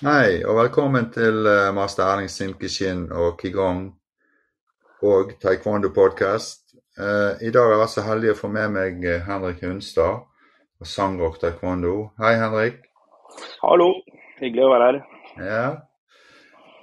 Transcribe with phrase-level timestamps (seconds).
[0.00, 3.82] Hei, og velkommen til uh, master Erling Sinkishin og Qigong
[5.04, 6.62] og Taekwondo podcast.
[6.96, 10.22] Uh, I dag er jeg så heldig å få med meg eh, Henrik Hunstad
[10.80, 11.92] og Sangrock Taekwondo.
[12.22, 12.78] Hei, Henrik.
[13.60, 13.90] Hallo.
[14.38, 15.02] Hyggelig å være her.
[15.50, 15.66] Ja.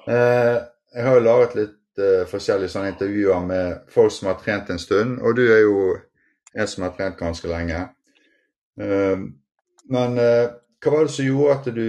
[0.05, 5.17] Jeg har jo laget litt forskjellige sånne intervjuer med folk som har trent en stund,
[5.25, 5.81] og du er jo
[6.53, 7.81] en som har trent ganske lenge.
[8.77, 11.87] men hva var det som gjorde at du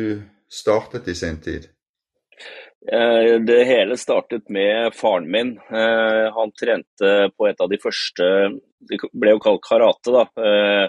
[0.49, 1.69] startet i sin tid?
[2.93, 5.57] Eh, det hele startet med faren min.
[5.71, 8.29] Eh, han trente på et av de første
[8.89, 10.23] Det ble jo kalt karate, da.
[10.39, 10.85] Eh,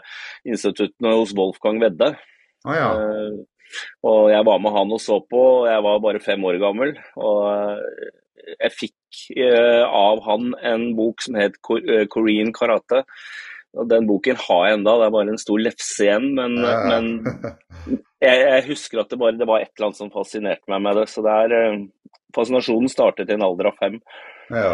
[0.46, 2.14] instituttene hos Wolfgang Vedde.
[2.64, 2.90] Ah, ja.
[4.06, 5.42] Og jeg var med han og så på.
[5.68, 6.94] Jeg var bare fem år gammel.
[7.18, 7.82] Og
[8.54, 9.24] jeg fikk
[9.90, 13.04] av han en bok som het Korean Karate.
[13.78, 16.32] Og Den boken har jeg enda, det er bare en stor lefse igjen.
[16.38, 17.10] Men, men
[18.26, 20.98] jeg, jeg, husker at det bare det var et eller annet som fascinerte meg med
[20.98, 21.10] det.
[21.12, 24.00] Så det er, uh, fascinasjonen startet i en alder av fem.
[24.50, 24.72] Ja.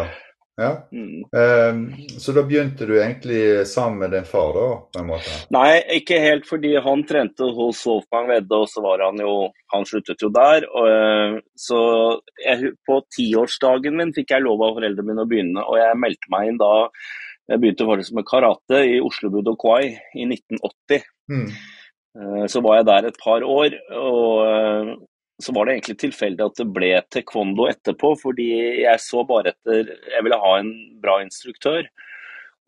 [0.56, 0.70] ja.
[0.96, 1.26] Mm.
[1.28, 1.82] Um,
[2.22, 4.70] så da begynte du egentlig sammen med din far, da?
[4.94, 5.36] på en måte?
[5.52, 9.36] Nei, ikke helt, fordi han trente hos Wolfgang Wedde, og så var han jo
[9.74, 10.64] Han sluttet jo der.
[10.72, 11.82] Og, uh, så
[12.40, 16.32] jeg, på tiårsdagen min fikk jeg lov av foreldrene mine å begynne, og jeg meldte
[16.32, 16.74] meg inn da.
[17.46, 21.04] Jeg begynte faktisk med karate i Oslo Budokwai i 1980.
[21.30, 21.50] Mm.
[22.18, 24.90] Eh, så var jeg der et par år, og eh,
[25.42, 28.48] så var det egentlig tilfeldig at det ble taekwondo etterpå, fordi
[28.82, 31.86] jeg så bare etter Jeg ville ha en bra instruktør,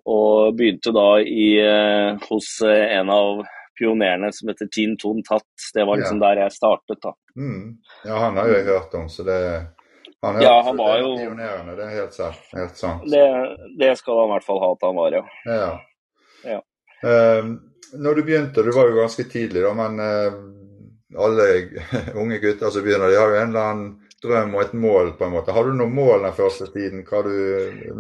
[0.09, 3.43] og begynte da i, eh, hos en av
[3.79, 5.71] pionerene som heter Tin Ton Tatt.
[5.75, 6.29] Det var liksom ja.
[6.29, 7.15] der jeg startet, da.
[7.39, 7.79] Mm.
[8.05, 9.43] Ja, han har jo jeg hørt om, så det
[10.27, 12.17] han er, ja, han var jo pionerende, det er helt,
[12.57, 13.05] helt sant.
[13.07, 13.25] Det,
[13.79, 15.25] det, skal han i hvert fall ha at han var, ja.
[15.47, 15.71] ja.
[16.55, 16.61] ja.
[17.07, 17.53] Um,
[18.03, 20.41] når du begynte, du var jo ganske tidlig, da, men uh,
[21.23, 21.49] alle
[22.21, 25.27] unge gutter som begynner, de har jo en eller annen drøm og et mål, på
[25.29, 25.55] en måte.
[25.55, 27.35] Har du noe mål den første tiden, hva du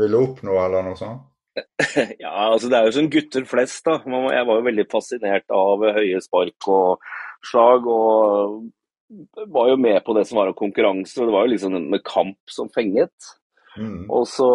[0.00, 1.26] ville oppnå, eller noe sånt?
[2.22, 3.98] Ja, altså det er jo som gutter flest, da.
[4.02, 7.06] Jeg var jo veldig fascinert av høye spark og
[7.46, 7.86] slag.
[7.86, 8.58] Og
[9.48, 11.18] var jo med på det som var av konkurranse.
[11.20, 13.30] og Det var jo liksom med kamp som fenget.
[13.78, 14.08] Mm.
[14.10, 14.48] Og så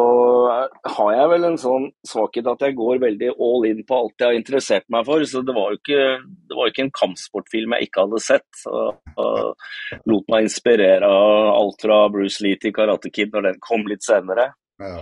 [0.97, 4.33] har jeg vel en sånn svakhet at jeg går veldig all in på alt jeg
[4.33, 5.23] har interessert meg for.
[5.29, 6.07] Så det var jo ikke,
[6.49, 8.63] det var ikke en kampsportfilm jeg ikke hadde sett.
[8.69, 13.61] Og, og lot meg inspirere av alt fra Bruce Lee til Karate Kid når den
[13.63, 14.51] kom litt senere.
[14.83, 14.97] Ja.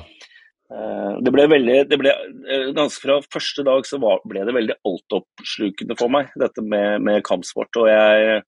[0.71, 2.13] Eh, det ble veldig, det ble,
[2.47, 7.01] eh, Ganske fra første dag så var, ble det veldig altoppslukende for meg, dette med,
[7.03, 7.81] med kampsport.
[7.81, 8.43] og jeg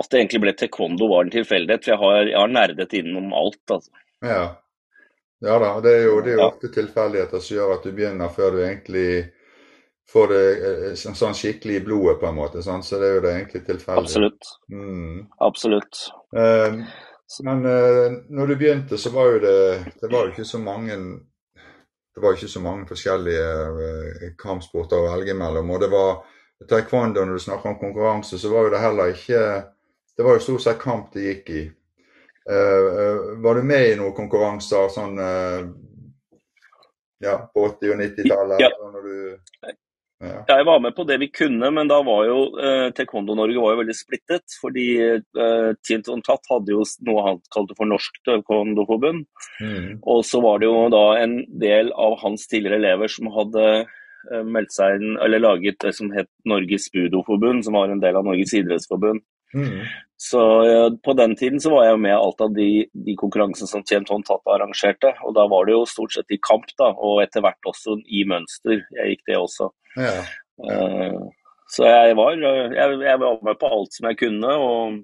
[0.00, 1.84] at det egentlig ble taekwondo var en tilfeldighet.
[1.84, 3.62] For jeg har, jeg har nerdet innom alt.
[3.68, 3.92] altså.
[4.24, 4.44] Ja.
[5.40, 8.32] Ja da, det er jo, det er jo ofte tilfeldigheter som gjør at du begynner
[8.32, 9.10] før du egentlig
[10.10, 10.42] får det
[11.00, 12.64] sånn, sånn skikkelig i blodet, på en måte.
[12.64, 12.82] Sånn?
[12.84, 14.04] Så det er jo det egentlig tilfeldig.
[14.04, 14.50] Absolutt.
[14.72, 15.22] Mm.
[15.46, 16.02] Absolutt.
[16.36, 16.82] Um,
[17.46, 19.58] men uh, når du begynte, så var jo det
[20.00, 20.96] Det var jo ikke så mange
[22.10, 25.70] det var ikke så mange forskjellige uh, kampsporter å velge mellom.
[25.72, 26.24] Og det var
[26.68, 29.44] taekwondo, når du snakker om konkurranse, så var jo det heller ikke
[30.20, 31.60] Det var jo stort sett kamp det gikk i.
[32.50, 35.62] Uh, var du med i noen konkurranser sånn uh,
[37.24, 38.60] ja, på 80- og 90-tallet?
[38.60, 39.70] Ja.
[40.20, 40.34] ja.
[40.50, 43.80] Jeg var med på det vi kunne, men da var jo uh, Taekwondo-Norge var jo
[43.80, 44.58] veldig splittet.
[44.60, 44.86] Fordi
[45.40, 49.24] uh, Tinton Tatt hadde jo noe han kalte for Norsk Taekwondo-forbund.
[49.64, 49.88] Mm.
[50.04, 54.44] Og så var det jo da en del av hans tidligere elever som hadde uh,
[54.44, 58.28] meldt seg inn, eller laget det som het Norges Budo-forbund, som var en del av
[58.28, 59.24] Norges idrettsforbund.
[59.54, 59.82] Mm.
[60.20, 60.40] Så
[61.04, 64.26] På den tiden så var jeg med alt av de, de konkurransene som Tjent Hånd
[64.28, 65.14] Tatt arrangerte.
[65.24, 68.26] og Da var det jo stort sett i kamp, da, og etter hvert også i
[68.28, 68.82] mønster.
[68.98, 69.70] Jeg gikk det også.
[69.96, 70.18] Ja.
[70.60, 71.30] Uh,
[71.72, 74.52] så jeg var, jeg, jeg var med på alt som jeg kunne.
[74.60, 75.00] og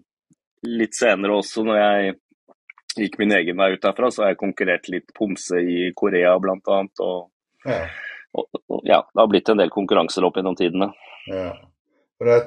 [0.66, 2.14] Litt senere også, når jeg
[2.96, 6.78] gikk min egen vei ut derfra, så har jeg konkurrert litt pomse i Korea bl.a.
[7.06, 7.28] Og,
[7.64, 7.80] ja.
[8.36, 10.90] Og, og, ja, det har blitt en del konkurranser opp gjennom tidene.
[11.30, 11.50] Ja.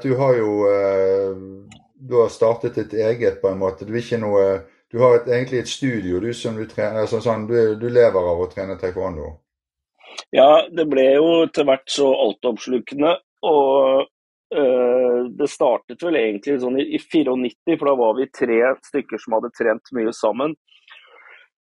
[0.04, 3.86] Du har jo eh, du har startet ditt eget, på en måte.
[3.86, 4.44] Du, noe,
[4.92, 8.30] du har et, egentlig et studio du som du trener, altså sånn, du, du, lever
[8.32, 9.34] av å trene taekwondo?
[10.36, 13.18] Ja, det ble jo til hvert så altoppslukende.
[13.50, 14.08] Og
[14.56, 19.22] øh, det startet vel egentlig sånn i, i 94, for da var vi tre stykker
[19.22, 20.58] som hadde trent mye sammen.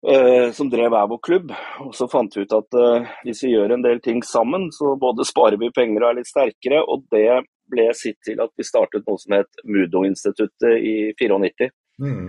[0.05, 1.51] Uh, som drev hver vår klubb.
[1.81, 4.91] Og så fant vi ut at uh, hvis vi gjør en del ting sammen, så
[5.01, 6.83] både sparer vi penger og er litt sterkere.
[6.85, 7.41] Og det
[7.71, 11.71] ble sitt til at vi startet noe som het Mudo-instituttet i 94.
[12.01, 12.27] Mm.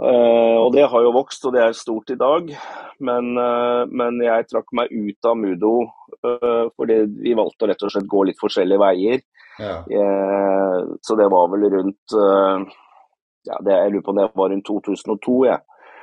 [0.00, 2.48] Uh, og det har jo vokst, og det er stort i dag.
[3.04, 7.84] Men, uh, men jeg trakk meg ut av Mudo uh, fordi vi valgte å rett
[7.84, 9.22] og slett gå litt forskjellige veier.
[9.60, 9.82] Ja.
[11.04, 15.34] så det var vel rundt ja, det, Jeg lurer på om det var rundt 2002.
[15.44, 15.58] Ja.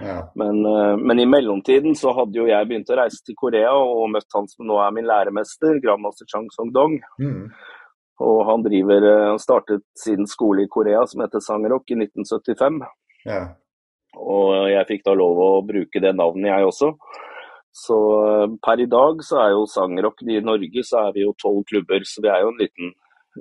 [0.05, 0.19] ja.
[0.37, 0.61] Men,
[1.01, 4.47] men, i mellomtiden så hadde jo jeg begynt å reise til Korea og møtt han
[4.53, 6.99] som nå er min læremester, grandmaster Chang Song-dong.
[7.17, 7.49] Mm.
[8.19, 12.81] Og han driver, han startet sin skole i Korea som heter Sangrock i 1975.
[13.27, 13.41] Ja.
[14.19, 16.93] Og jeg fikk da lov å bruke det navnet, jeg også.
[17.71, 21.35] Så eh, per i dag så er jo Sangrock I Norge så er vi jo
[21.39, 22.95] tolv klubber, så vi er jo en liten,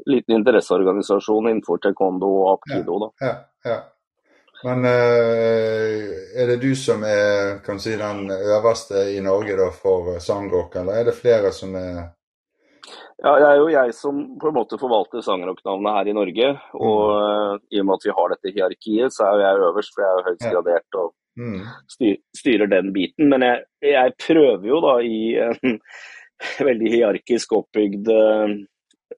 [0.06, 2.98] liten interesseorganisasjon innenfor taekwondo og apkido.
[3.06, 3.10] da.
[3.24, 3.36] Ja,
[3.70, 3.78] ja.
[4.66, 10.16] Men uh, er det du som er kan si, den øverste i Norge da, for
[10.22, 12.08] Sangrock, eller er det flere som er
[13.18, 16.52] ja, Det er jo jeg som på en måte forvalter Sangrock-navnet her i Norge.
[16.78, 17.64] Og mm.
[17.74, 20.08] i og med at vi har dette hierarkiet, så er jo jeg øverst, for jeg
[20.08, 21.12] er jo høyst gradert og
[21.42, 21.60] mm.
[22.38, 23.28] styrer den biten.
[23.32, 25.78] Men jeg, jeg, prøver jo da i en
[26.70, 28.54] veldig hierarkisk oppbygd uh,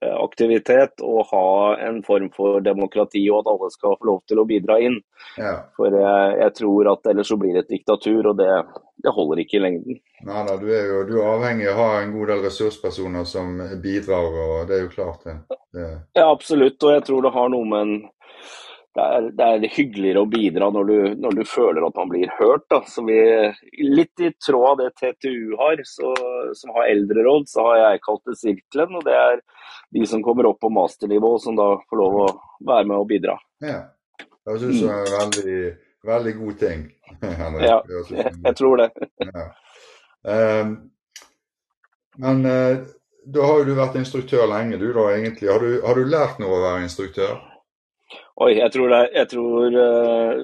[0.00, 1.46] aktivitet å ha
[1.84, 4.96] en form for demokrati, og at alle skal få lov til å bidra inn.
[5.36, 5.58] Ja.
[5.76, 8.48] For jeg, jeg, tror at ellers så blir det et diktatur, og det,
[9.04, 9.98] det holder ikke i lengden.
[10.28, 13.26] Nei da, du er jo du er avhengig av å ha en god del ressurspersoner
[13.28, 15.36] som bidrar, og det er jo klart det.
[15.76, 15.90] det.
[16.18, 18.00] Ja, absolutt, og jeg tror det har noe med en
[18.90, 22.32] det er, det er, hyggeligere å bidra når du, når du, føler at man blir
[22.40, 22.64] hørt.
[22.72, 22.80] Da.
[22.90, 23.18] Så vi,
[23.86, 26.10] litt i tråd av det TTU har, så,
[26.58, 28.96] som har eldreråd, så har jeg kalt det Sirkelen.
[28.98, 29.44] Og det er
[29.94, 32.26] de som kommer opp på masternivå, som da får lov å
[32.66, 33.38] være med og bidra.
[33.62, 33.78] Ja.
[34.50, 35.62] jeg synes det er veldig,
[36.06, 36.86] veldig god ting.
[37.42, 37.66] Henrik.
[37.66, 38.88] Ja, jeg, jeg, tror det.
[39.26, 39.50] Ja.
[40.22, 40.72] Um,
[42.20, 42.80] men uh,
[43.24, 45.50] da har jo du vært instruktør lenge, du da egentlig.
[45.50, 47.38] Har du, har du lært noe å være instruktør?
[48.40, 50.42] Oi, jeg tror, det, jeg, tror uh,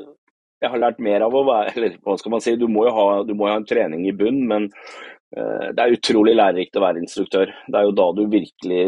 [0.63, 2.93] jeg har lært mer av å være Eller hva skal man si, du må jo
[2.95, 7.03] ha, må ha en trening i bunn, men uh, det er utrolig lærerikt å være
[7.05, 7.53] instruktør.
[7.67, 8.83] Det er jo da du virkelig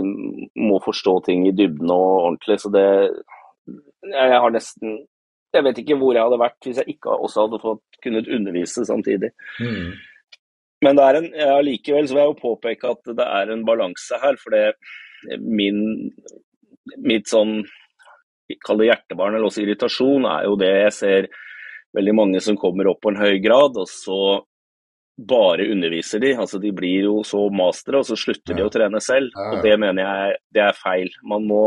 [0.60, 2.60] må forstå ting i dybden og ordentlig.
[2.62, 2.88] Så det
[4.08, 5.00] Jeg har nesten
[5.54, 8.84] Jeg vet ikke hvor jeg hadde vært hvis jeg ikke også hadde fått kunnet undervise
[8.84, 9.30] samtidig.
[9.62, 9.96] Mm.
[10.84, 13.64] Men det er en, ja, likevel så vil jeg jo påpeke at det er en
[13.66, 14.36] balanse her.
[14.38, 15.80] For det min
[17.04, 17.62] mitt sånn
[18.64, 21.28] kall det hjertebarn eller også irritasjon, er jo det jeg ser
[21.96, 24.38] veldig mange som kommer opp på en høy grad, og så
[25.18, 26.34] bare underviser de.
[26.38, 29.34] Altså De blir jo så mastere, og så slutter de å trene selv.
[29.50, 31.10] Og det mener jeg det er feil.
[31.28, 31.62] Man må,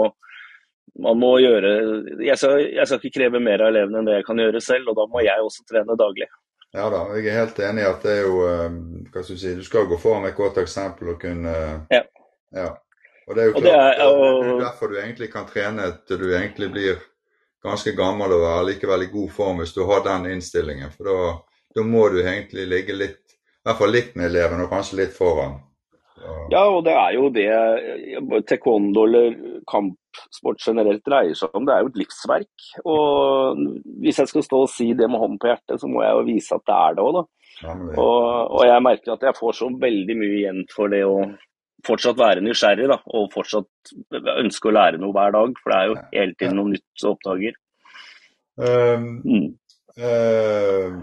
[1.00, 1.72] man må gjøre
[2.20, 4.92] jeg skal, jeg skal, ikke kreve mer av elevene enn det jeg kan gjøre selv,
[4.92, 6.28] og da må jeg også trene daglig.
[6.76, 8.76] Ja da, jeg er helt enig i at det er jo eh,
[9.12, 11.56] hva skal Du si, du skal gå foran med et godt eksempel og kunne
[11.92, 12.04] ja.
[12.56, 12.70] ja.
[13.28, 14.44] Og det er jo klart, det er, og...
[14.44, 17.02] det er derfor du egentlig kan trene til du egentlig blir
[17.64, 20.92] ganske gammel og være likevel i god form hvis du har den innstillingen.
[20.96, 21.18] For da,
[21.78, 25.14] da må du egentlig ligge litt, i hvert fall litt med eleven, og kanskje litt
[25.16, 25.60] foran.
[26.52, 27.48] Ja, og det er jo det
[28.50, 29.36] taekwondo eller
[29.70, 31.66] kampsport generelt dreier seg om.
[31.68, 32.66] Det er jo et livsverk.
[32.84, 33.62] Og
[34.04, 36.26] hvis jeg skal stå og si det med hånden på hjertet, så må jeg jo
[36.28, 37.24] vise at det er det òg, da.
[37.62, 37.96] Ja, det...
[38.02, 38.20] Og,
[38.50, 41.16] og, jeg merker at jeg får så veldig mye igjen for det å
[41.86, 43.94] fortsatt være nysgjerrig da, og fortsatt
[44.38, 45.56] ønske å lære noe hver dag.
[45.62, 47.58] For det er jo hele tiden noe nytt som oppdager.
[48.62, 49.48] Um, mm.
[49.98, 51.02] uh,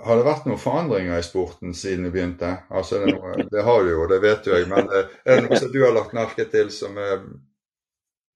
[0.00, 2.54] har det vært noen forandringer i sporten siden du begynte?
[2.72, 4.68] Altså, det, noe, det har du jo, det vet jo jeg.
[4.70, 7.22] Men uh, er det noe som du har lagt merke til som er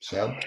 [0.05, 0.47] skjedd?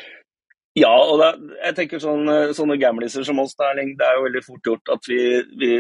[0.77, 1.29] Ja, og det,
[1.63, 3.65] jeg tenker sånne, sånne gamliser som oss, det
[4.05, 5.21] er jo veldig fort gjort at vi,
[5.59, 5.71] vi,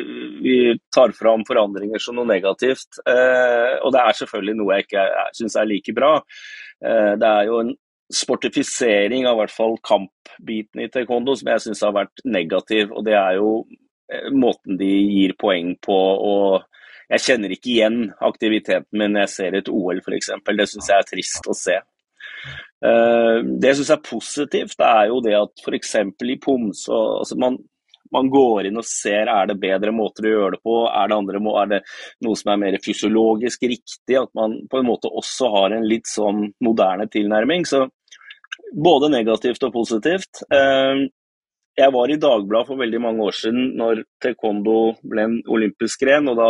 [0.41, 0.55] vi
[0.91, 2.97] tar fram forandringer som noe negativt.
[3.05, 5.05] Eh, og det er selvfølgelig noe jeg ikke
[5.37, 6.15] syns er like bra.
[6.81, 7.71] Eh, det er jo en
[8.09, 12.89] sportifisering av hvert fall kampbiten i taekwondo som jeg syns har vært negativ.
[12.89, 13.77] Og det er jo eh,
[14.33, 15.97] måten de gir poeng på.
[16.33, 16.65] og
[17.09, 20.29] jeg kjenner ikke igjen aktiviteten min når jeg ser et OL f.eks.
[20.45, 21.79] Det syns jeg er trist å se.
[22.85, 25.95] Eh, det jeg syns er positivt, det er jo det at f.eks.
[26.05, 27.57] i POMS så altså man,
[28.13, 31.17] man, går inn og ser er det bedre måter å gjøre det på, er det,
[31.17, 31.81] andre, er det
[32.27, 36.07] noe som er mer fysiologisk riktig, at man på en måte også har en litt
[36.09, 37.65] sånn moderne tilnærming.
[37.65, 37.87] Så
[38.69, 40.45] både negativt og positivt.
[40.53, 41.09] Eh,
[41.79, 44.77] jeg var i Dagbladet for veldig mange år siden når taekwondo
[45.11, 46.27] ble en olympisk gren.
[46.31, 46.49] og Da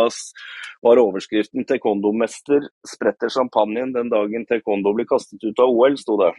[0.82, 6.30] var overskriften 'Taekwondo-mester spretter champagnen den dagen taekwondo blir kastet ut av OL', sto det.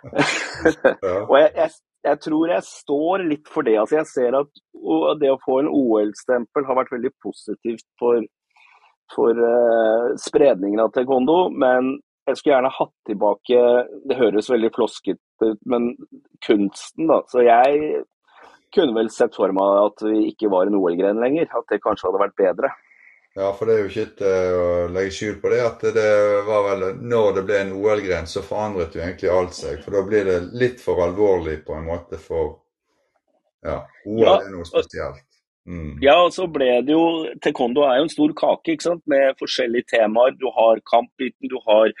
[1.28, 1.70] og jeg, jeg,
[2.08, 3.76] jeg, tror jeg står litt for det.
[3.82, 4.50] altså Jeg ser at
[5.20, 8.24] det å få en OL-stempel har vært veldig positivt for,
[9.14, 11.38] for uh, spredningen av taekwondo.
[11.52, 13.62] Men jeg skulle gjerne hatt tilbake
[14.10, 15.92] Det høres veldig floskete ut, men
[16.46, 17.20] kunsten, da.
[17.30, 18.02] Så jeg
[18.74, 21.48] kunne vel sett for meg at vi ikke var en OL-gren lenger.
[21.54, 22.72] At det kanskje hadde vært bedre.
[23.36, 24.20] Ja, for det er jo ikke et,
[24.56, 26.12] å legge skjul på det at det
[26.46, 29.82] var vel når det ble en OL-gren, så forandret jo egentlig alt seg.
[29.84, 32.62] For da blir det litt for alvorlig på en måte for
[33.66, 35.25] Ja, OL ja, er noe spesielt.
[35.66, 35.98] Mm.
[36.04, 39.02] Ja, og så ble det jo Taekwondo er jo en stor kake ikke sant?
[39.10, 40.36] med forskjellige temaer.
[40.38, 41.94] Du har kampbiten, du har,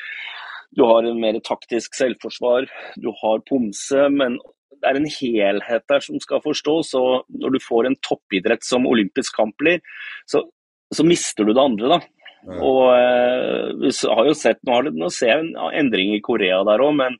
[0.76, 2.68] du har en mer taktisk selvforsvar,
[3.02, 4.08] du har pomse.
[4.14, 4.38] Men
[4.76, 6.94] det er en helhet der som skal forstås.
[6.94, 9.82] og Når du får en toppidrett som olympisk kamp blir,
[10.30, 10.46] så
[10.94, 11.98] så mister du det andre, da.
[12.46, 12.58] Ja.
[12.62, 16.22] Og eh, vi har jo sett, Nå, har det, nå ser jeg en endring i
[16.24, 17.18] Korea der òg, men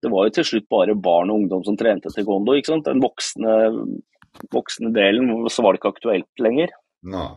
[0.00, 2.54] det var jo til slutt bare barn og ungdom som trente taekwondo.
[2.56, 2.86] ikke sant?
[2.86, 3.56] Den voksne,
[4.52, 6.74] voksne delen, så var det ikke aktuelt lenger.
[7.10, 7.30] Nei.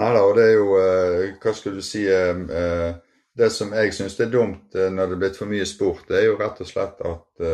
[0.00, 2.92] Nei da, og det er jo eh, Hva skal du si eh, eh
[3.36, 6.26] Det som jeg syns er dumt når det er blitt for mye sport, det er
[6.26, 7.44] jo rett og slett at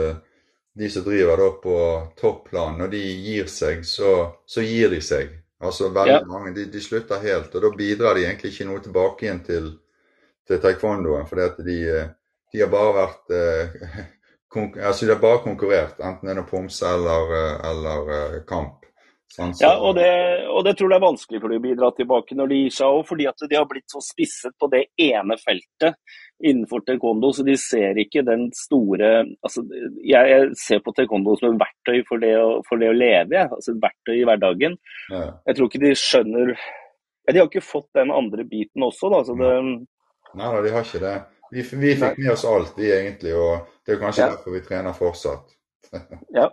[0.78, 1.76] de som driver da på
[2.18, 5.30] topplan, når de gir seg, så, så gir de seg.
[5.62, 6.24] Altså veldig ja.
[6.26, 9.70] mange de, de, slutter helt, og da bidrar de egentlig ikke noe tilbake igjen til,
[10.50, 11.30] til taekwondoen.
[11.30, 11.78] For de,
[12.50, 13.34] de, har bare vært
[14.56, 18.86] altså De har bare konkurrert, enten det er noe pomse eller, eh, eller uh, kamp.
[19.28, 19.66] Sånn, så.
[19.66, 20.08] Ja, og det,
[20.48, 22.94] og det, tror jeg er vanskelig for de å bidra tilbake når de gir seg
[22.96, 25.98] òg, fordi at de har blitt så spisset på det ene feltet
[26.48, 29.10] innenfor taekwondo, så de ser ikke den store
[29.44, 29.64] altså,
[30.06, 33.44] jeg, jeg ser på taekwondo som et verktøy for det å, for det å leve,
[33.44, 34.78] altså et verktøy i hverdagen.
[35.12, 35.24] Ja.
[35.50, 39.20] Jeg tror ikke de skjønner ja, De har ikke fått den andre biten også, da.
[39.28, 39.52] Så det,
[40.38, 41.18] Nei da, de har ikke det.
[41.50, 44.32] Vi, vi fikk med oss alt, vi egentlig, og det er kanskje ja.
[44.34, 45.54] derfor vi trener fortsatt.
[46.38, 46.50] ja.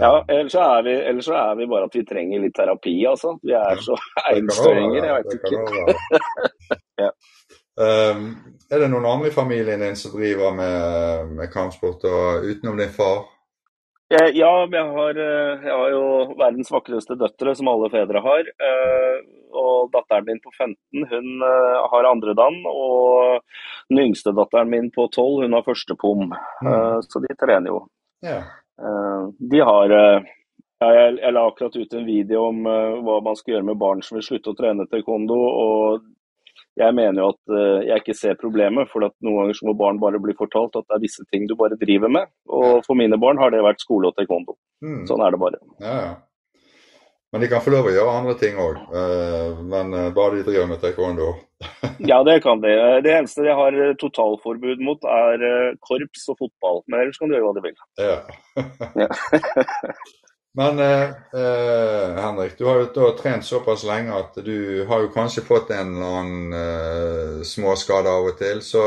[0.00, 3.38] Ja, ellers så, vi, så er vi bare at vi trenger litt terapi, altså.
[3.42, 3.96] Vi er så
[4.30, 6.34] einstøinger, jeg veit ikke.
[7.04, 7.08] ja.
[7.76, 8.28] Um,
[8.72, 13.24] er det noen andre i familien din som driver med, med kampsport utenom din far?
[14.12, 18.50] Ja, jeg har, eh, jeg har, jo verdens vakreste døtre, som alle fedre har.
[19.56, 22.62] Eh, og datteren min på 15 hun har har andredan.
[22.66, 23.40] Og
[23.88, 26.32] den yngste datteren min på 12 hun har første pom.
[26.62, 27.02] Mm.
[27.02, 27.86] Så de trener jo.
[28.24, 28.42] Ja.
[29.38, 33.80] De har jeg, jeg, la akkurat ut en video om hva man skal gjøre med
[33.80, 35.36] barn som vil slutte å trene taekwondo.
[35.36, 36.12] og
[36.76, 40.00] jeg mener jo at jeg ikke ser problemet, for at noen ganger så må barn
[40.00, 42.28] bare bli fortalt at det er visse ting du bare driver med.
[42.52, 44.58] Og for mine barn har det vært skole og taekwondo.
[44.84, 45.06] Mm.
[45.08, 45.62] Sånn er det bare.
[45.80, 46.10] Ja, ja.
[47.36, 48.78] Men de kan få lov å gjøre andre ting òg.
[48.96, 51.34] Eh, men uh, bare de driver med taekwondo.
[52.10, 52.72] ja, det kan de.
[53.04, 56.80] Det eneste jeg har totalforbud mot, er korps og fotball.
[56.88, 57.76] Men ellers kan de gjøre hva de vil.
[58.00, 59.10] Ja.
[60.56, 61.08] Men eh,
[61.40, 65.90] eh, Henrik, du har jo trent såpass lenge at du har jo kanskje fått en
[65.92, 68.62] eller annen eh, småskade av og til.
[68.64, 68.86] Så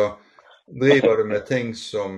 [0.65, 2.17] driver du med ting som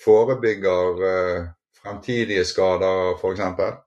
[0.00, 1.50] forebygger eh,
[1.82, 3.82] fremtidige skader, f.eks.?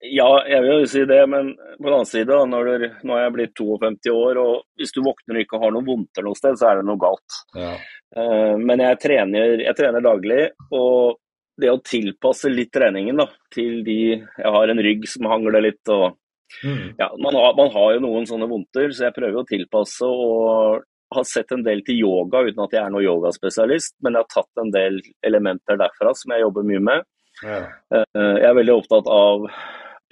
[0.00, 3.26] Ja, jeg vil jo si det, men på den annen side, når du, nå er
[3.26, 6.56] jeg blitt 52 år, og hvis du våkner og ikke har noen vondter noe sted,
[6.56, 7.40] så er det noe galt.
[7.52, 7.74] Ja.
[8.16, 11.20] Uh, men jeg trener, jeg trener daglig, og
[11.60, 15.82] det å tilpasse litt treningen da, til de Jeg har en rygg som hangler litt.
[15.92, 16.16] og
[16.64, 16.96] mm.
[16.96, 20.08] ja, man har, man har, jo noen sånne vondter, så jeg prøver å tilpasse.
[20.08, 24.24] og har sett en del til yoga uten at jeg er noen yogaspesialist, men jeg
[24.24, 27.08] har tatt en del elementer derfra som jeg jobber mye med.
[27.42, 27.60] Ja.
[27.96, 29.48] Eh, jeg er veldig opptatt av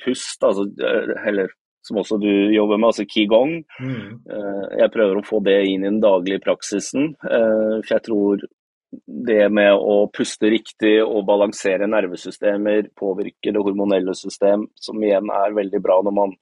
[0.05, 1.51] pust, altså, eh, eller
[1.87, 3.63] som også du jobber med, altså qigong.
[3.81, 4.21] Mm.
[4.29, 7.15] Eh, jeg prøver å få det inn i den daglige praksisen.
[7.23, 8.43] For jeg tror
[9.29, 15.57] det med å puste riktig og balansere nervesystemer påvirker det hormonelle system, som igjen er
[15.57, 16.35] veldig bra når man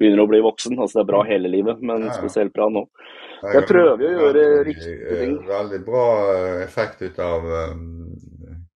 [0.00, 0.78] begynner å bli voksen.
[0.78, 2.86] Altså det er bra hele livet, men spesielt bra nå.
[3.40, 5.36] Jeg prøver å gjøre riktige ting.
[5.48, 6.06] Veldig bra
[6.36, 7.48] eh, effekt ut av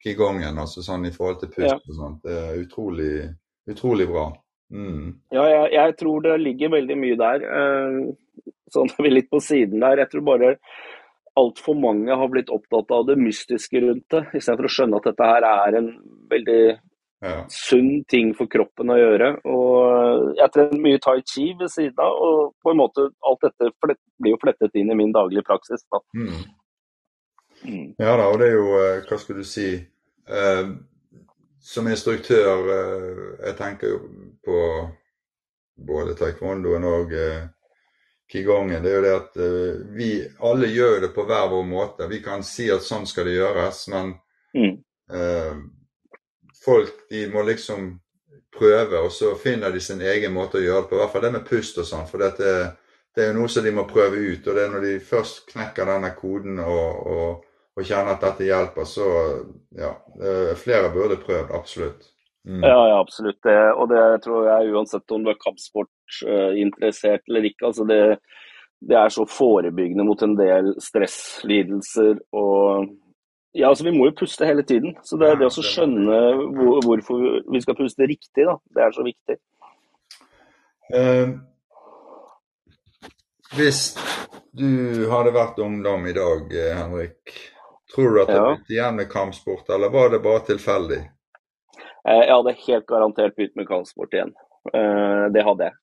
[0.04, 2.21] qigongen, altså sånn i forhold til pust og sånt.
[2.25, 3.12] Det er utrolig,
[3.71, 4.28] utrolig bra.
[4.75, 5.14] Mm.
[5.35, 7.44] Ja, jeg, jeg, tror det ligger veldig mye der.
[7.44, 10.02] Uh, sånn er vi litt på siden der.
[10.02, 10.54] Jeg tror bare
[11.38, 15.30] altfor mange har blitt opptatt av det mystiske rundt det, istedenfor å skjønne at dette
[15.30, 15.88] her er en
[16.30, 16.61] veldig
[17.25, 17.35] ja.
[17.50, 19.30] sunn ting for kroppen å gjøre.
[19.50, 23.73] Og jeg trener mye tai chi ved siden av, og på en måte alt dette
[23.83, 25.83] blir jo flettet inn i min daglige praksis.
[25.92, 26.02] Da.
[26.14, 26.44] Mm.
[27.64, 27.87] Mm.
[27.99, 30.64] Ja da, og det er jo, eh, hva skal du si eh,
[31.64, 34.00] Som instruktør, eh, jeg tenker jo
[34.44, 34.59] på
[35.87, 37.47] både taekwondoen og eh,
[38.28, 42.09] qigongen, det er jo det at uh, vi alle gjør det på hver vår måte.
[42.11, 44.14] Vi kan si at sånn skal det gjøres, men
[44.56, 44.73] mm.
[45.12, 45.59] eh,
[46.64, 47.92] folk de må liksom
[48.54, 50.97] prøve, og så finner de sin egen måte å gjøre det på.
[50.97, 52.06] I hvert fall det med pust og sånn.
[52.09, 52.52] For dette,
[53.14, 54.47] det er jo noe som de må prøve ut.
[54.47, 58.47] Og det er når de først knekker denne koden og, og, og kjenner at dette
[58.47, 59.07] hjelper, så
[59.75, 59.93] ja.
[60.19, 62.11] Uh, flere burde prøvd, absolutt.
[62.47, 62.62] Mm.
[62.62, 63.40] Ja, ja, absolutt.
[63.43, 67.66] Det, og det tror jeg uansett om du er kampsportinteressert uh, eller ikke.
[67.71, 68.02] altså det,
[68.85, 72.93] det, er så forebyggende mot en del stresslidelser og
[73.54, 74.97] ja, altså Vi må jo puste hele tiden.
[75.07, 76.21] så Det, det å skjønne
[76.59, 77.21] hvor, hvorfor
[77.54, 79.37] vi skal puste riktig, da, det er så viktig.
[80.90, 81.28] Eh,
[83.54, 83.81] hvis
[84.59, 87.37] du hadde vært ungdom i dag, eh, Henrik,
[87.95, 88.49] tror du at det ja.
[88.49, 91.01] begynte igjen med kampsport, eller var det bare tilfeldig?
[92.09, 94.35] Eh, jeg hadde helt garantert begynt med kampsport igjen.
[94.73, 95.81] Eh, det hadde jeg.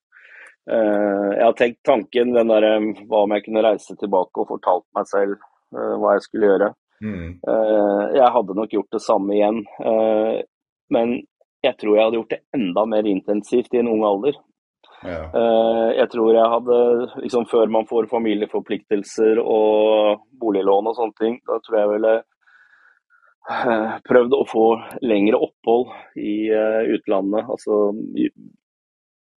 [0.62, 2.64] Jeg har tenkt tanken den der,
[3.10, 5.40] hva om jeg kunne reise tilbake og fortalt meg selv
[5.74, 6.68] hva jeg skulle gjøre.
[7.02, 7.32] Mm.
[8.14, 9.58] Jeg hadde nok gjort det samme igjen.
[10.94, 11.16] Men
[11.66, 14.38] jeg tror jeg hadde gjort det enda mer intensivt i en ung alder.
[15.02, 15.22] Ja.
[15.34, 16.78] Eh, jeg tror jeg hadde,
[17.24, 22.14] liksom før man får familieforpliktelser og boliglån og sånne ting, da tror jeg ville
[23.50, 24.66] eh, prøvd å få
[25.02, 25.92] lengre opphold
[26.22, 27.50] i eh, utlandet.
[27.50, 27.80] Altså,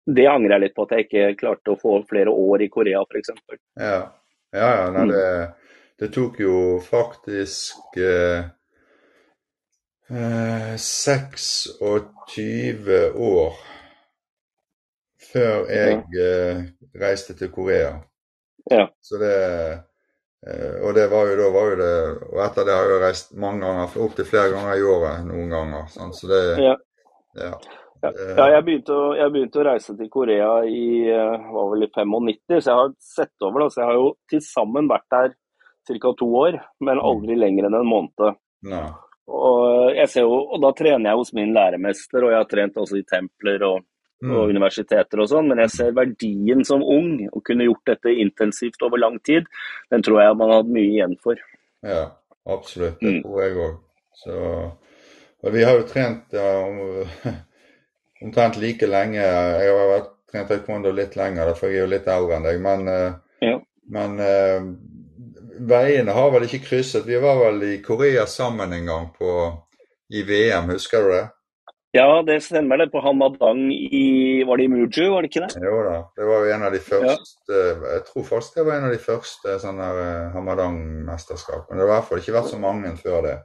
[0.06, 3.02] det angrer jeg litt på at jeg ikke klarte å få flere år i Korea
[3.08, 3.34] f.eks.
[3.82, 4.02] Ja,
[4.54, 5.24] ja, ja nei, det,
[6.02, 8.46] det, tok jo faktisk eh,
[10.78, 12.06] 26 år
[15.32, 16.64] før jeg eh,
[17.02, 17.96] reiste til Korea.
[18.72, 18.88] Ja.
[19.04, 19.36] Så det,
[20.48, 21.96] eh, og det var jo da var jo det
[22.32, 25.90] Og etter det har jeg reist mange ganger, opptil flere ganger i året noen ganger.
[25.94, 26.78] Sånn, Så det ja.
[27.40, 27.56] ja.
[28.06, 31.90] Ja, jeg begynte, å, jeg begynte, å, reise til Korea i eh, var vel i
[31.90, 33.72] 95, så jeg har sett over det.
[33.74, 35.34] Så jeg har jo til sammen vært der
[36.02, 36.12] ca.
[36.20, 37.06] to år, men mm.
[37.10, 38.40] aldri lenger enn en måned.
[38.70, 38.86] Nei.
[39.26, 42.82] Og, jeg ser jo, og da trener jeg hos min læremester, og jeg har trent
[42.84, 43.84] også i templer og.
[44.24, 48.82] Og universiteter og sånn, men jeg ser verdien som ung, å kunne gjort dette intensivt
[48.86, 49.50] over lang tid,
[49.94, 51.42] den tror jeg man har hatt mye igjen for.
[51.86, 52.06] Ja,
[52.48, 52.98] absolutt.
[53.02, 53.22] Det mm.
[53.26, 53.76] tror jeg òg.
[55.46, 56.50] Og vi har jo trent ja,
[58.26, 59.22] omtrent like lenge.
[59.22, 62.62] Jeg har vært trent taekwondo litt lenger, for jeg er jo litt eldre enn deg.
[62.64, 63.60] Men, eh, ja.
[63.94, 64.72] men uh,
[65.70, 67.06] veiene har vel ikke krysset.
[67.06, 69.38] Vi var vel i Korea sammen en gang på,
[70.10, 71.26] i VM, husker du det?
[71.96, 72.90] Ja, det stemmer det.
[72.92, 75.62] På Hamadang i Var det i Muju, var det ikke det?
[75.64, 75.98] Jo da.
[76.18, 77.92] Det var jo en av de første ja.
[77.94, 81.78] Jeg tror faktisk det var en av de første sånne eh, Hamadang-mesterskapene.
[81.78, 83.36] Det har i hvert fall ikke vært så mange før det.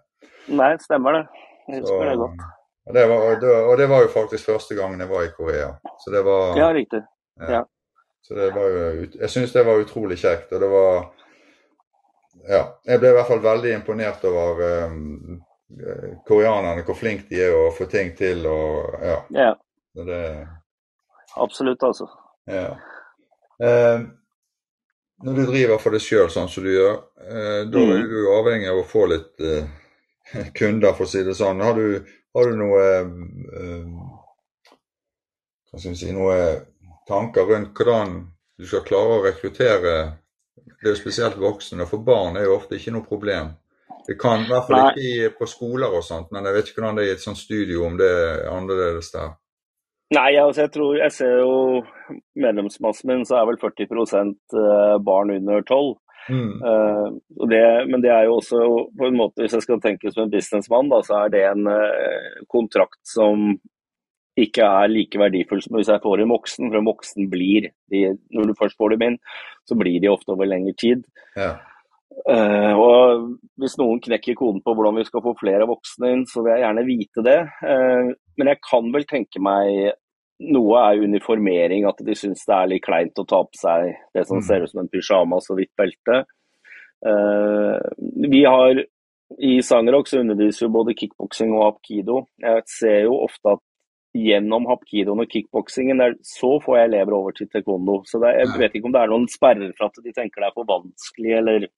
[0.51, 1.45] Nei, stemmer det.
[1.69, 2.47] Jeg husker så, det godt.
[2.91, 3.27] Og det, var,
[3.69, 5.69] og det, var, jo faktisk første gangen jeg var i Korea.
[6.03, 7.05] Så det var Ja, riktig.
[7.45, 7.53] Ja.
[7.61, 7.63] ja.
[8.27, 8.81] Så det var jo
[9.21, 10.51] Jeg syns det var utrolig kjekt.
[10.51, 11.13] Og det var
[12.49, 12.65] Ja.
[12.89, 15.50] Jeg ble i hvert fall veldig imponert over um, Eh,
[16.27, 19.19] koreanerne, hvor flinke de er å få ting til og ja.
[19.37, 19.51] ja.
[19.95, 20.23] Det,
[21.37, 22.09] Absolutt, altså.
[22.51, 22.73] Ja.
[23.63, 24.01] Eh,
[25.23, 28.09] når du driver for deg sjøl sånn som du gjør, eh, da er mm.
[28.09, 29.69] du avhengig av å få litt eh,
[30.59, 31.61] kunder, for å si det sånn.
[31.65, 32.01] Har du,
[32.37, 33.91] har du noe eh,
[35.71, 36.39] Hva skal vi si Noe
[37.07, 38.17] tanker rundt hvordan
[38.59, 39.93] du skal klare å rekruttere
[40.57, 43.53] Det er jo spesielt voksne, for barn er jo ofte ikke noe problem.
[44.07, 44.91] Det kan i hvert fall Nei.
[44.97, 47.41] ikke på skoler og sånt, men jeg vet ikke hvordan det er i et sånt
[47.41, 49.33] studio, om det er annerledes der.
[50.11, 51.57] Nei, altså jeg tror jeg ser jo
[52.43, 55.93] medlemsmassen min, så er vel 40 eh, barn under 12.
[56.31, 56.63] Mm.
[56.63, 58.59] Uh, det, men det er jo også
[58.99, 61.71] på en måte, hvis jeg skal tenke som en businessmann, da, så er det en
[61.71, 63.55] uh, kontrakt som
[64.39, 66.69] ikke er like verdifull som hvis jeg får en voksen.
[66.69, 69.19] For en voksen blir de, Når du først får dem inn,
[69.69, 71.03] så blir de ofte over lengre tid.
[71.37, 71.57] Ja.
[72.11, 73.27] Uh, og
[73.61, 76.65] Hvis noen knekker koden på hvordan vi skal få flere voksne inn, så vil jeg
[76.65, 77.41] gjerne vite det.
[77.63, 79.97] Uh, men jeg kan vel tenke meg
[80.41, 84.23] Noe er uniformering, at de syns det er litt kleint å ta på seg det
[84.25, 84.45] som mm.
[84.47, 86.23] ser ut som en pysjamas og hvitt belte.
[87.05, 87.77] Uh,
[88.25, 88.81] vi har
[89.37, 92.23] I Sangerok så underviser jo både kickboksing og hapkido.
[92.41, 93.67] Jeg ser jo ofte at
[94.17, 98.01] gjennom hapkidoen og kickboksingen, så får jeg elever over til taekwondo.
[98.09, 100.49] Så er, jeg vet ikke om det er noen sperrer for at de tenker det
[100.49, 101.69] er for vanskelig, eller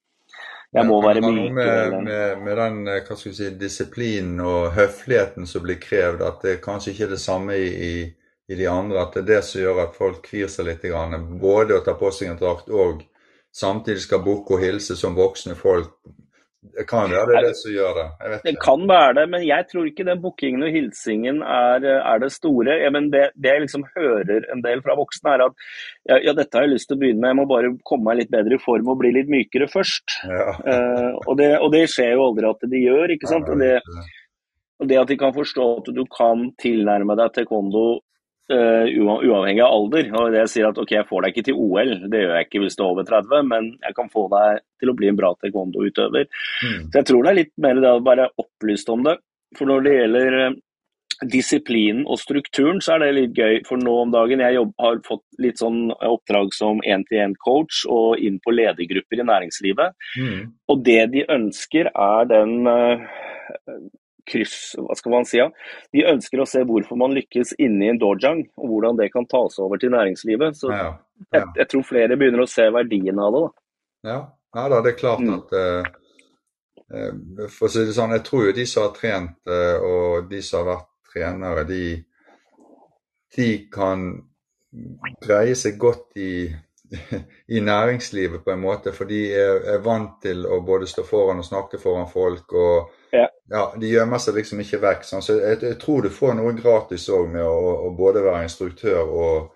[0.73, 1.51] jeg må være myk.
[1.53, 6.23] Med, med, med, den eh, hva skal vi si, disiplinen og høfligheten som blir krevd,
[6.25, 7.93] at det kanskje ikke er det samme i, i,
[8.49, 9.03] i, de andre.
[9.03, 10.87] At det er det som gjør at folk kvir seg litt.
[11.41, 13.05] Både å ta på seg en drakt og
[13.53, 15.93] samtidig skal bukke og hilse som voksne folk
[16.71, 18.37] det kan være det er det som gjør det.
[18.45, 22.31] det kan være det, men jeg tror ikke den bookingen og hilsingen er, er det
[22.33, 22.77] store.
[22.79, 25.67] Ja, det, det, jeg liksom hører en del fra voksne, er at
[26.09, 28.21] ja, ja, dette har jeg lyst til å begynne med, jeg må bare komme meg
[28.21, 30.17] litt bedre i form og bli litt mykere først.
[30.29, 30.47] Ja.
[30.63, 33.51] Uh, og, det, og, det, skjer jo aldri at de gjør, ikke sant.
[33.53, 33.75] Og det,
[34.79, 37.85] og det at de kan forstå at du kan tilnærme deg taekwondo
[38.51, 40.09] Uh, uavhengig av alder.
[40.19, 42.47] og det Jeg sier at ok, jeg får deg ikke til OL, det gjør jeg
[42.49, 45.19] ikke hvis du er over 30, men jeg kan få deg til å bli en
[45.19, 46.27] bra taekwondo-utøver.
[46.27, 46.81] Mm.
[46.91, 49.15] Så Jeg tror det er litt mer det å være opplyst om det.
[49.55, 50.37] For når det gjelder
[51.29, 53.61] disiplinen og strukturen, så er det litt gøy.
[53.67, 58.39] For nå om dagen jeg jobb, har fått litt sånn oppdrag som én-til-én-coach og inn
[58.43, 59.97] på ledergrupper i næringslivet.
[60.19, 60.39] Mm.
[60.67, 63.07] Og det de ønsker, er den uh,
[64.29, 65.39] kryss Hva skal man si?
[65.39, 65.49] Ja?
[65.95, 69.59] De ønsker å se hvorfor man lykkes inni en dojang, og hvordan det kan tas
[69.63, 70.57] over til næringslivet.
[70.59, 70.93] Så ja, ja.
[71.33, 73.43] Jeg, jeg, tror flere begynner å se verdien av det.
[73.43, 73.51] Da.
[74.09, 74.17] Ja.
[74.59, 75.35] ja da, det er klart mm.
[75.37, 79.77] at uh, for å si det sånn, Jeg tror jo de som har trent uh,
[79.81, 81.85] og de som har vært trenere, de,
[83.37, 84.11] de kan
[85.21, 86.49] greie seg godt i,
[87.55, 91.41] i, næringslivet på en måte, for de er, er, vant til å både stå foran
[91.41, 92.53] og snakke foran folk.
[92.53, 93.27] og ja.
[93.49, 95.05] ja De gjemmer seg liksom ikke vekk.
[95.07, 95.23] Sånn.
[95.25, 99.01] Så jeg, jeg, tror du får noe gratis òg med å, å, både være instruktør
[99.03, 99.51] og,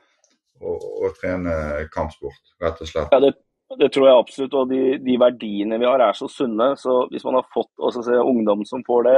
[0.62, 3.16] og, og, trene kampsport, rett og slett.
[3.16, 3.34] Ja, det,
[3.82, 4.60] det tror jeg absolutt.
[4.62, 6.74] Og de, de, verdiene vi har er så sunne.
[6.80, 9.18] Så hvis man har fått også se ungdom som får det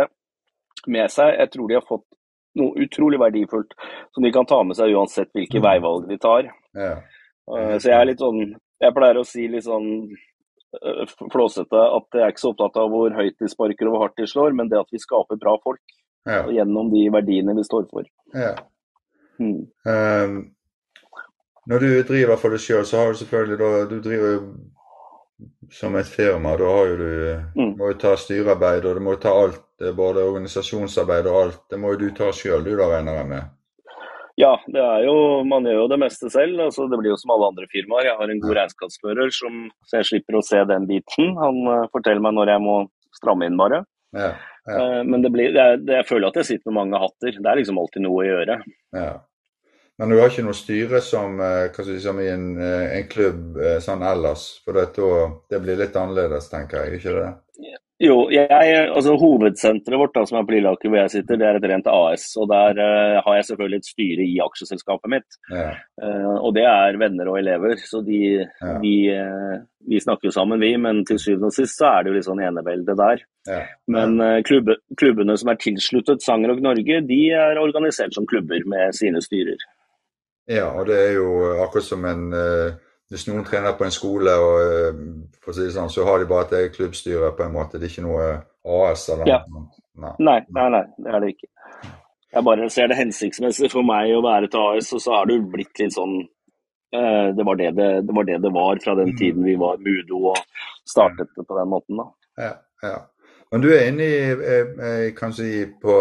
[0.88, 2.08] med seg, jeg tror de har fått
[2.60, 3.76] noe utrolig verdifullt
[4.16, 5.66] som de kan ta med seg uansett hvilke mm.
[5.68, 6.50] veivalg de tar.
[6.78, 6.96] Ja.
[7.50, 8.44] Uh, så jeg er litt sånn
[8.80, 9.88] Jeg pleier å si litt sånn
[11.34, 14.20] flåsete at jeg er ikke så opptatt av hvor høyt de sparker og hvor hardt
[14.22, 15.82] de slår, men det at vi skaper bra folk
[16.30, 16.44] ja.
[16.54, 18.08] gjennom de verdiene vi står for.
[18.38, 18.54] Ja.
[19.40, 19.64] Mm.
[19.88, 20.36] Um,
[21.70, 24.42] når du driver for deg sjøl, så har du selvfølgelig da Du driver jo
[25.72, 26.56] som et firma.
[26.58, 27.74] Da har jo du mm.
[27.80, 29.64] må jo ta styrearbeid, og du må ta alt,
[29.96, 31.62] både organisasjonsarbeid og alt.
[31.72, 33.56] Det må jo du ta sjøl, du da, regner jeg med?
[34.40, 36.62] Ja, det er jo, man gjør jo det meste selv.
[36.64, 38.08] altså Det blir jo som alle andre firmaer.
[38.08, 41.34] Jeg har en god regnskapsfører, som, så jeg slipper å se den biten.
[41.42, 42.76] Han uh, forteller meg når jeg må
[43.18, 43.82] stramme inn, bare.
[44.16, 44.30] Ja,
[44.64, 44.78] ja.
[44.78, 47.36] Uh, men det blir, det det, jeg føler at jeg sitter med mange hatter.
[47.36, 48.58] Det er liksom alltid noe å gjøre.
[48.96, 49.12] Ja.
[50.00, 54.06] Men du har ikke noe styre som, eh, si, som i en, en, klubb sånn
[54.08, 54.46] ellers?
[54.64, 54.94] For det,
[55.52, 57.34] det blir litt annerledes, tenker jeg, ikke det?
[58.00, 58.48] Jo, jeg,
[58.96, 61.88] altså Hovedsenteret vårt da, som er på Lilleaker hvor jeg sitter, det er et rent
[61.92, 62.30] AS.
[62.40, 65.40] og Der uh, har jeg selvfølgelig et styre i aksjeselskapet mitt.
[65.52, 65.74] Ja.
[66.00, 67.76] Uh, og det er venner og elever.
[67.84, 68.78] Så de, ja.
[68.80, 69.60] vi, uh,
[69.92, 70.72] vi, snakker jo sammen, vi.
[70.80, 73.26] Men til syvende og sist så er det jo litt sånn enevelde der.
[73.50, 73.60] Ja.
[73.92, 74.16] Men
[74.48, 79.60] klubbe, klubbene som er tilsluttet Sangerog Norge, de er organisert som klubber med sine styrer.
[80.50, 81.28] Ja, og det er jo
[81.66, 84.98] akkurat som en uh, Hvis noen trener på en skole, og,
[85.50, 87.80] å si sånn, så har de bare et eget klubbstyre, på en måte.
[87.82, 88.28] Det er ikke noe
[88.70, 89.40] AS eller ja.
[89.50, 89.66] noe.
[90.00, 90.12] Nei.
[90.22, 91.50] Nei, nei, nei, det er det ikke.
[92.30, 95.40] Jeg bare ser det hensiktsmessig for meg å være til AS, og så har det
[95.50, 99.16] blitt litt sånn uh, det, var det, det, det, var det det var fra den
[99.16, 99.18] mm.
[99.18, 100.42] tiden vi var Mudo og
[100.88, 102.04] startet det på den måten.
[102.04, 102.10] da.
[102.46, 102.54] Ja,
[102.86, 103.00] ja.
[103.50, 105.96] Men du er inne i, kanskje i, på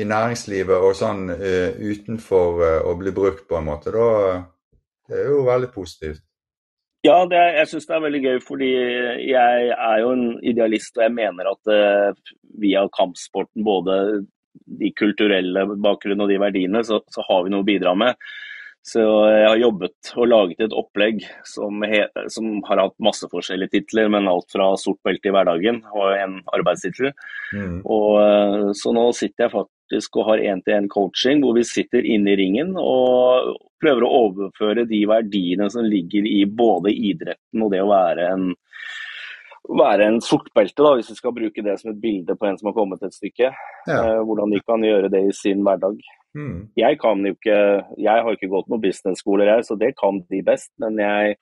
[0.00, 4.06] i næringslivet og sånn utenfor å bli brukt, på en måte, da
[5.08, 6.22] det er jo veldig positivt.
[7.06, 8.68] Ja, er, jeg syns det er veldig gøy, fordi
[9.28, 10.96] jeg er jo en idealist.
[10.98, 13.98] Og jeg mener at uh, via kampsporten, både
[14.78, 18.18] de kulturelle bakgrunnen og de verdiene, så, så, har vi noe å bidra med.
[18.86, 23.74] Så jeg har jobbet og laget et opplegg som, he, som har hatt masse forskjellige
[23.74, 27.12] titler, men alt fra sort belte i hverdagen og en arbeidstittel.
[27.52, 27.82] Mm.
[28.76, 33.56] så nå sitter jeg faktisk og har én-til-én-coaching hvor vi sitter inne i ringen og
[33.82, 38.50] prøver å overføre de verdiene som ligger i både idretten og det å være en,
[39.68, 42.70] være en sortbelte, da, hvis vi skal bruke det som et bilde på en som
[42.70, 43.50] har kommet et stykke.
[43.88, 43.98] Ja.
[43.98, 45.98] Eh, hvordan de kan gjøre det i sin hverdag.
[46.38, 46.68] Mm.
[46.78, 47.58] Jeg kan jo ikke,
[48.00, 50.72] jeg har ikke gått noen business-skoler, jeg, så det kan de best.
[50.80, 51.36] Men jeg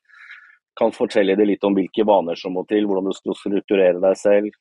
[0.77, 4.19] kan fortelle deg litt om hvilke vaner som må til, hvordan du skal strukturere deg
[4.21, 4.59] selv.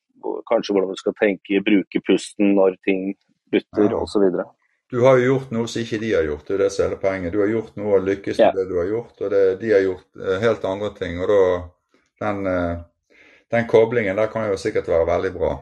[0.50, 3.10] Kanskje hvordan du skal tenke, bruke pusten når ting
[3.52, 3.98] bytter ja.
[3.98, 4.30] osv.
[4.90, 7.00] Du har jo gjort noe som ikke de har gjort, det er det som er
[7.02, 7.34] poenget.
[7.34, 9.82] Du har gjort noe og lykkes med det du har gjort, og det, de har
[9.82, 11.18] gjort eh, helt andre ting.
[11.24, 11.40] og da,
[12.22, 12.84] den, eh,
[13.52, 15.54] den koblingen der kan jo sikkert være veldig bra.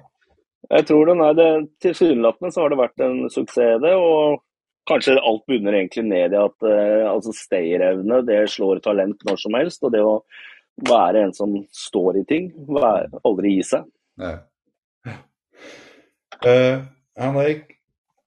[0.70, 1.51] Jeg tror den er det.
[1.85, 3.92] Tilsynelatende så har det vært en suksess, det.
[3.94, 4.40] Og
[4.88, 9.59] kanskje alt bunner egentlig ned i at uh, altså stayerevne det slår talent når som
[9.59, 9.85] helst.
[9.85, 10.16] Og det å
[10.88, 13.87] være en som står i ting, være, aldri gi seg.
[14.20, 14.35] Ja.
[16.44, 16.83] Uh,
[17.20, 17.74] Henrik,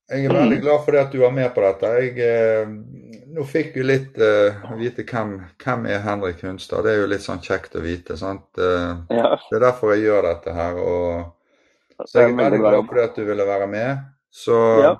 [0.09, 1.93] jeg er veldig glad for det at du var med på dette.
[2.01, 6.85] Jeg, eh, nå fikk vi litt eh, vite hvem, hvem er Henrik Hunstad.
[6.85, 8.17] Det er jo litt sånn kjekt å vite.
[8.19, 8.47] sant?
[8.57, 9.33] Eh, ja.
[9.49, 10.79] Det er derfor jeg gjør dette her.
[10.83, 14.05] Og, så jeg er veldig glad for det at du ville være med.
[14.33, 14.93] Så ja.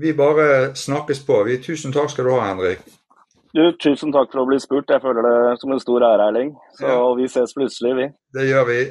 [0.00, 1.42] vi bare snakkes på.
[1.48, 2.82] Vi, tusen takk skal du ha, Henrik.
[3.50, 4.90] Du, Tusen takk for å bli spurt.
[4.90, 6.52] Jeg føler det som en stor ære, Erling.
[6.78, 6.98] Så ja.
[7.18, 8.06] vi ses plutselig, vi.
[8.36, 8.82] Det gjør vi.